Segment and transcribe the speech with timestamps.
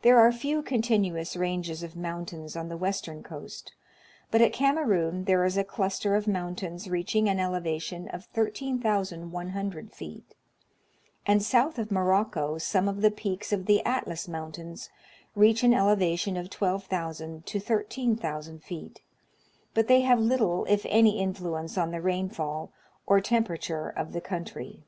[0.00, 3.74] There are few continu ous ranges of mountains on the western coast;
[4.30, 10.34] but at Kamerun there is a cluster of mountains reaching an elevation of 13,100 feet;
[11.26, 14.88] and south of Morocco some of the peaks of the Atlas Mountains
[15.34, 19.02] reach an elevation of 12,000 to 13,000 feet,
[19.74, 22.72] but they have little if any influence on the rainfall
[23.06, 24.80] or temperature of the country.